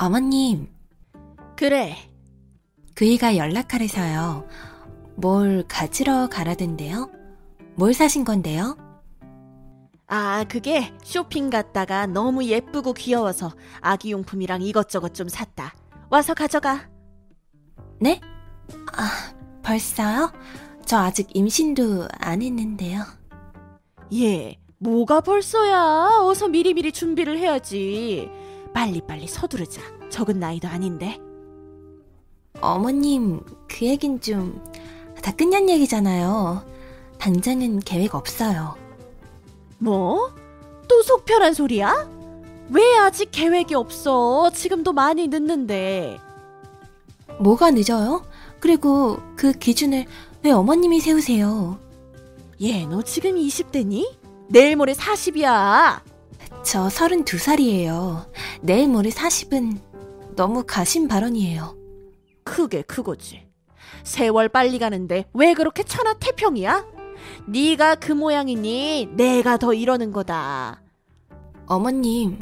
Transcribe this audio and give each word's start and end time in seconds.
어머님, 0.00 0.68
그래. 1.56 1.96
그이가 2.94 3.36
연락하래서요. 3.36 4.46
뭘 5.16 5.64
가지러 5.66 6.28
가라던데요? 6.28 7.10
뭘 7.74 7.92
사신 7.92 8.24
건데요? 8.24 8.76
아, 10.06 10.44
그게 10.48 10.92
쇼핑 11.02 11.50
갔다가 11.50 12.06
너무 12.06 12.44
예쁘고 12.44 12.92
귀여워서 12.94 13.50
아기 13.80 14.12
용품이랑 14.12 14.62
이것저것 14.62 15.14
좀 15.14 15.28
샀다. 15.28 15.74
와서 16.10 16.32
가져가. 16.32 16.88
네? 18.00 18.20
아, 18.96 19.34
벌써요? 19.62 20.32
저 20.86 20.98
아직 20.98 21.28
임신도 21.34 22.06
안 22.20 22.40
했는데요. 22.40 23.02
예, 24.14 24.56
뭐가 24.78 25.20
벌써야? 25.22 26.20
어서 26.22 26.46
미리미리 26.46 26.92
준비를 26.92 27.36
해야지. 27.38 28.30
빨리빨리 28.72 29.26
서두르자. 29.26 29.80
적은 30.10 30.38
나이도 30.40 30.68
아닌데. 30.68 31.18
어머님, 32.60 33.40
그 33.68 33.86
얘긴 33.86 34.20
좀, 34.20 34.62
다 35.22 35.32
끝난 35.32 35.68
얘기잖아요. 35.68 36.64
당장은 37.18 37.80
계획 37.80 38.14
없어요. 38.14 38.76
뭐? 39.78 40.32
또 40.88 41.02
속편한 41.02 41.54
소리야? 41.54 42.08
왜 42.70 42.96
아직 42.98 43.30
계획이 43.30 43.74
없어? 43.74 44.50
지금도 44.50 44.92
많이 44.92 45.28
늦는데. 45.28 46.18
뭐가 47.40 47.70
늦어요? 47.70 48.24
그리고 48.60 49.18
그 49.36 49.52
기준을 49.52 50.06
왜 50.42 50.50
어머님이 50.50 51.00
세우세요? 51.00 51.78
얘, 52.60 52.86
너 52.86 53.02
지금 53.02 53.36
20대니? 53.36 54.16
내일 54.48 54.76
모레 54.76 54.92
40이야. 54.94 56.00
저 56.64 56.88
32살이에요. 56.88 58.26
내일 58.60 58.88
모레 58.88 59.10
40은 59.10 59.78
너무 60.38 60.62
가신 60.64 61.08
발언이에요. 61.08 61.76
크게 62.44 62.82
그거지. 62.82 63.44
세월 64.04 64.48
빨리 64.48 64.78
가는데 64.78 65.24
왜 65.34 65.52
그렇게 65.52 65.82
천하태평이야? 65.82 66.86
네가 67.48 67.96
그 67.96 68.12
모양이니 68.12 69.08
내가 69.16 69.56
더 69.56 69.74
이러는 69.74 70.12
거다. 70.12 70.80
어머님, 71.66 72.38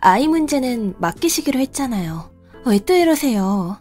아이 0.00 0.26
문제는 0.26 0.94
맡기시기로 0.98 1.60
했잖아요. 1.60 2.30
왜 2.64 2.78
또 2.78 2.94
이러세요? 2.94 3.76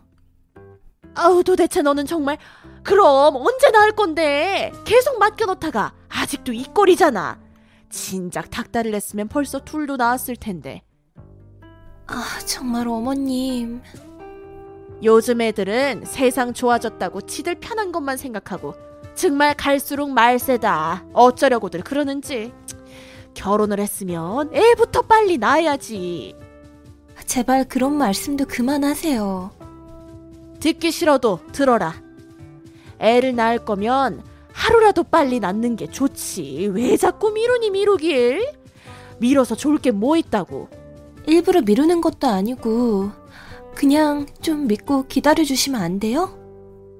아우 1.15 1.41
도대체 1.45 1.81
너는 1.81 2.05
정말 2.05 2.37
그럼 2.83 3.37
언제 3.37 3.71
낳을 3.71 3.93
건데 3.93 4.73
계속 4.83 5.19
맡겨놓다가 5.19 5.93
아직도 6.09 6.51
이 6.51 6.65
꼴이잖아. 6.65 7.39
진작 7.89 8.49
닭다리를 8.51 8.91
냈으면 8.91 9.29
벌써 9.29 9.59
둘도 9.63 9.95
나왔을 9.95 10.35
텐데. 10.35 10.81
아, 12.07 12.39
정말 12.45 12.87
어머님. 12.87 13.81
요즘 15.03 15.41
애들은 15.41 16.03
세상 16.05 16.53
좋아졌다고 16.53 17.21
지들 17.21 17.55
편한 17.55 17.91
것만 17.91 18.17
생각하고 18.17 18.73
정말 19.15 19.53
갈수록 19.53 20.09
말세다. 20.11 21.05
어쩌려고들 21.13 21.83
그러는지. 21.83 22.53
결혼을 23.33 23.79
했으면 23.79 24.49
애부터 24.53 25.01
빨리 25.03 25.37
낳아야지. 25.37 26.35
제발 27.25 27.65
그런 27.67 27.93
말씀도 27.93 28.45
그만하세요. 28.45 29.51
듣기 30.59 30.91
싫어도 30.91 31.39
들어라. 31.51 31.93
애를 32.99 33.35
낳을 33.35 33.65
거면 33.65 34.23
하루라도 34.53 35.03
빨리 35.03 35.39
낳는 35.39 35.75
게 35.75 35.87
좋지. 35.87 36.69
왜 36.73 36.95
자꾸 36.95 37.31
미루니 37.31 37.71
미루길? 37.71 38.47
미뤄서 39.17 39.55
좋을 39.55 39.79
게 39.79 39.91
뭐 39.91 40.15
있다고. 40.15 40.69
일부러 41.27 41.61
미루는 41.61 42.01
것도 42.01 42.27
아니고, 42.27 43.11
그냥 43.75 44.25
좀 44.41 44.67
믿고 44.67 45.07
기다려주시면 45.07 45.81
안 45.81 45.99
돼요? 45.99 46.37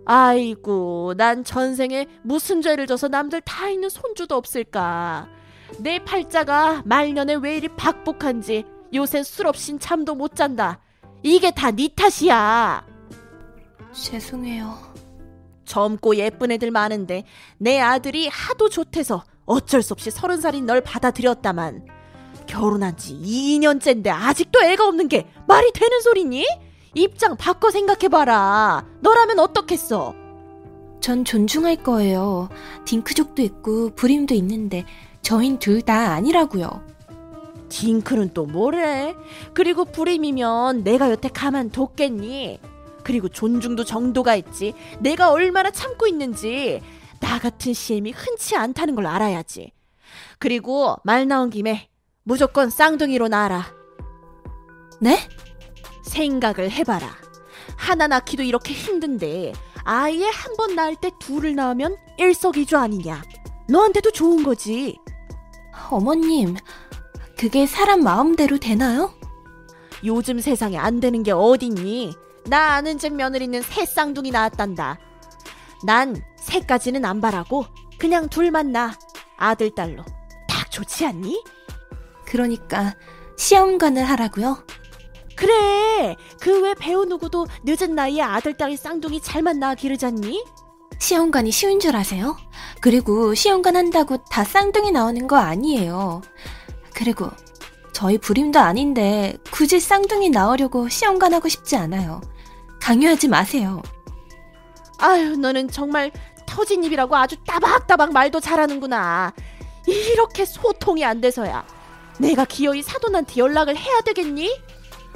아이고, 0.06 1.14
난 1.18 1.44
전생에 1.44 2.08
무슨 2.24 2.62
죄를 2.62 2.88
져서 2.88 3.08
남들 3.09 3.42
다 3.42 3.70
있는 3.70 3.90
손주도 3.90 4.36
없을까. 4.36 5.28
내 5.80 6.03
팔자가 6.03 6.84
말년에 6.86 7.36
왜 7.36 7.58
이리 7.58 7.68
박복한지 7.70 8.66
요새 8.94 9.24
술 9.24 9.48
없인 9.48 9.80
잠도 9.80 10.14
못 10.16 10.36
잔다. 10.36 10.80
이게 11.24 11.52
다 11.52 11.72
네 11.72 11.90
탓이야. 11.96 12.86
죄송해요. 13.94 14.78
젊고 15.66 16.18
예쁜 16.18 16.52
애들 16.52 16.69
많은데 16.72 17.24
내 17.58 17.80
아들이 17.80 18.28
하도 18.28 18.69
좋대서 18.69 19.24
어쩔 19.46 19.81
수 19.81 19.94
없이 19.94 20.12
서른 20.12 20.40
살인 20.42 20.66
널 20.66 20.81
받아들였다만 20.81 21.86
결혼한 22.46 22.98
지 22.98 23.14
2년째인데 23.14 24.08
아직도 24.09 24.62
애가 24.62 24.88
없는 24.88 25.08
게 25.08 25.28
말이 25.48 25.72
되는 25.74 26.02
소리니? 26.02 26.46
입장 26.96 27.36
바꿔 27.38 27.72
생각해봐라. 27.72 28.86
너라면 29.02 29.40
어떻겠어? 29.40 30.14
전 31.02 31.26
존중할 31.26 31.78
거예요. 31.84 32.50
딩크족도 32.86 33.42
있고 33.42 33.94
불임도 33.96 34.34
있는데 34.36 34.86
저흰 35.22 35.58
둘 35.59 35.81
다 35.81 36.12
아니라고요. 36.14 36.70
딩크는 37.70 38.34
또 38.34 38.46
뭐래? 38.46 39.16
그리고 39.54 39.84
불임이면 39.86 40.84
내가 40.84 41.10
여태 41.10 41.28
가만뒀겠니? 41.30 42.60
그리고 43.04 43.28
존중도 43.28 43.84
정도가 43.84 44.36
있지. 44.36 44.74
내가 45.00 45.31
얼마나 45.31 45.72
참고 45.72 46.08
있는지 46.08 46.81
나 47.20 47.40
같은 47.40 47.74
시엠이 47.74 48.12
흔치 48.12 48.56
않다는 48.56 48.96
걸 48.96 49.08
알아야지. 49.08 49.72
그리고 50.40 50.96
말 51.04 51.28
나온 51.28 51.50
김에 51.50 51.90
무조건 52.24 52.70
쌍둥이로 52.70 53.28
낳아라. 53.28 53.66
네? 55.00 55.20
생각을 56.04 56.72
해봐라. 56.72 57.10
하나 57.76 58.08
낳기도 58.08 58.44
이렇게 58.44 58.74
힘든데 58.74 59.54
아예 59.84 60.26
한 60.26 60.54
번 60.56 60.76
낳을 60.76 60.96
때 60.96 61.12
둘을 61.20 61.56
낳으면 61.56 61.98
일석이조 62.18 62.78
아니냐. 62.78 63.22
너한테도 63.68 64.12
좋은 64.12 64.44
거지. 64.44 64.98
어머님, 65.90 66.56
그게 67.38 67.66
사람 67.66 68.02
마음대로 68.04 68.58
되나요? 68.60 69.14
요즘 70.06 70.40
세상에 70.40 70.78
안 70.78 71.00
되는 71.00 71.24
게 71.24 71.32
어딨니? 71.32 72.14
나 72.46 72.74
아는 72.76 72.98
집 72.98 73.14
며느리는 73.14 73.62
새 73.62 73.86
쌍둥이 73.86 74.32
낳았단다. 74.32 75.00
난 75.86 76.22
새까지는 76.38 77.04
안 77.04 77.20
바라고 77.20 77.66
그냥 77.98 78.30
둘만 78.30 78.72
낳아. 78.72 78.94
아들, 79.38 79.72
딸로. 79.74 80.04
딱 80.48 80.70
좋지 80.72 81.06
않니? 81.06 81.44
그러니까 82.34 82.96
시험관을 83.38 84.04
하라고요? 84.04 84.66
그래. 85.36 86.16
그 86.42 86.62
외 86.64 86.74
배우 86.74 87.06
누구도 87.06 87.46
늦은 87.64 87.94
나이에 87.94 88.22
아들, 88.24 88.56
딸이 88.58 88.76
쌍둥이 88.76 89.22
잘만 89.22 89.60
낳아 89.60 89.76
기르잖니? 89.76 90.44
시험관이 90.98 91.52
쉬운 91.52 91.80
줄 91.80 91.96
아세요? 91.96 92.36
그리고 92.82 93.36
시험관 93.36 93.76
한다고 93.76 94.18
다 94.32 94.44
쌍둥이 94.44 94.92
나오는 94.92 95.28
거 95.28 95.38
아니에요. 95.38 96.22
그리고 96.96 97.30
저희 97.92 98.18
불임도 98.18 98.60
아닌데 98.60 99.38
굳이 99.52 99.80
쌍둥이 99.80 100.30
나오려고 100.32 100.90
시험관 100.90 101.34
하고 101.36 101.48
싶지 101.50 101.76
않아요. 101.76 102.20
강요하지 102.82 103.28
마세요. 103.28 103.82
아유, 104.98 105.36
너는 105.38 105.68
정말 105.70 106.12
터진 106.48 106.84
입이라고 106.84 107.16
아주 107.16 107.36
따박따박 107.46 108.12
말도 108.12 108.40
잘하는구나. 108.40 109.34
이렇게 109.86 110.46
소통이 110.46 111.04
안 111.06 111.22
돼서야. 111.22 111.66
내가 112.19 112.46
기어이 112.46 112.81
사돈한테 112.81 113.38
연락을 113.38 113.75
해야 113.78 114.01
되겠니? 114.01 114.62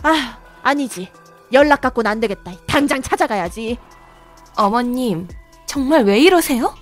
아, 0.03 0.39
아니지. 0.63 1.09
연락 1.53 1.81
갖고는 1.81 2.09
안 2.09 2.19
되겠다. 2.19 2.51
당장 2.67 3.01
찾아가야지. 3.01 3.77
어머님, 4.55 5.27
정말 5.65 6.03
왜 6.03 6.19
이러세요? 6.19 6.75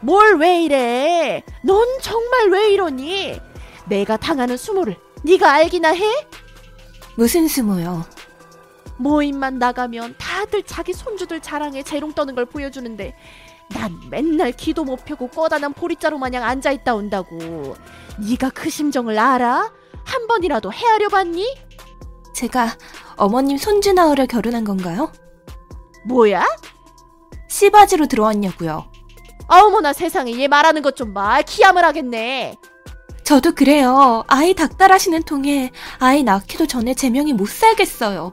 뭘 0.00 0.36
왜 0.38 0.62
이래? 0.62 1.42
넌 1.64 1.86
정말 2.02 2.50
왜 2.50 2.70
이러니? 2.72 3.40
내가 3.86 4.16
당하는 4.16 4.56
수모를 4.56 4.96
네가 5.22 5.50
알기나 5.52 5.90
해? 5.94 6.26
무슨 7.16 7.48
수모요? 7.48 8.04
모임만 8.98 9.58
나가면 9.58 10.16
다들 10.18 10.62
자기 10.64 10.92
손주들 10.92 11.40
자랑에 11.40 11.82
재롱 11.82 12.12
떠는 12.14 12.34
걸 12.34 12.44
보여주는데 12.46 13.14
난 13.70 14.00
맨날 14.10 14.52
기도 14.52 14.84
못 14.84 15.04
펴고 15.04 15.28
꺼다난 15.28 15.72
보리자루 15.72 16.18
마냥 16.18 16.44
앉아있다 16.44 16.94
온다고. 16.94 17.76
네가 18.18 18.50
그 18.50 18.70
심정을 18.70 19.18
알아? 19.18 19.72
한 20.04 20.26
번이라도 20.28 20.72
헤아려 20.72 21.08
봤니? 21.08 21.46
제가 22.34 22.76
어머님 23.16 23.56
손주 23.56 23.92
낳으려 23.92 24.26
결혼한 24.26 24.64
건가요? 24.64 25.10
뭐야? 26.06 26.44
씨바지로 27.48 28.06
들어왔냐고요. 28.06 28.90
아우머나 29.48 29.92
세상에 29.92 30.36
얘 30.38 30.48
말하는 30.48 30.82
것 30.82 30.94
좀 30.96 31.14
봐. 31.14 31.42
기함을 31.42 31.84
하겠네. 31.84 32.56
저도 33.24 33.52
그래요. 33.52 34.22
아이 34.28 34.54
닥달하시는 34.54 35.22
통에 35.24 35.70
아이 35.98 36.22
낳기도 36.22 36.66
전에 36.66 36.94
제 36.94 37.10
명이 37.10 37.32
못 37.32 37.48
살겠어요. 37.48 38.32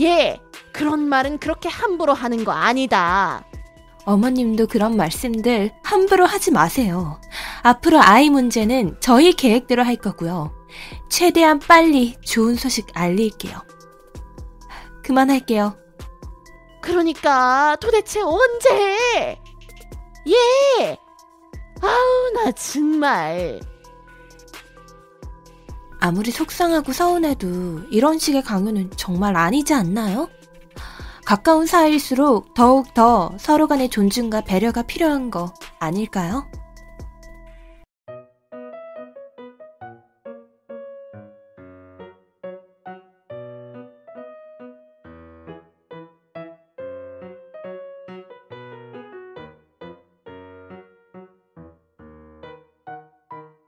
얘 0.00 0.40
그런 0.72 1.00
말은 1.00 1.38
그렇게 1.38 1.68
함부로 1.68 2.14
하는 2.14 2.44
거 2.44 2.52
아니다. 2.52 3.44
어머님도 4.04 4.66
그런 4.66 4.96
말씀들 4.96 5.72
함부로 5.82 6.26
하지 6.26 6.50
마세요. 6.50 7.20
앞으로 7.62 8.00
아이 8.00 8.30
문제는 8.30 8.98
저희 9.00 9.32
계획대로 9.32 9.82
할 9.82 9.96
거고요. 9.96 10.52
최대한 11.08 11.58
빨리 11.58 12.16
좋은 12.20 12.54
소식 12.56 12.86
알릴게요. 12.94 13.58
그만할게요. 15.02 15.76
그러니까 16.82 17.76
도대체 17.80 18.20
언제? 18.20 19.38
예! 20.26 20.98
아우, 21.80 22.30
나 22.34 22.52
정말. 22.52 23.60
아무리 26.00 26.30
속상하고 26.30 26.92
서운해도 26.92 27.84
이런 27.90 28.18
식의 28.18 28.42
강요는 28.42 28.90
정말 28.96 29.36
아니지 29.36 29.72
않나요? 29.72 30.28
가까운 31.24 31.66
사이일수록 31.66 32.52
더욱 32.54 32.92
더 32.92 33.32
서로 33.38 33.66
간의 33.66 33.88
존중과 33.88 34.42
배려가 34.42 34.82
필요한 34.82 35.30
거 35.30 35.54
아닐까요? 35.78 36.46